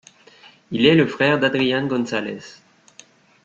Il 0.71 0.87
est 0.87 0.95
le 0.95 1.05
frère 1.05 1.37
d'Adrian 1.39 1.85
Gonzalez. 1.85 2.39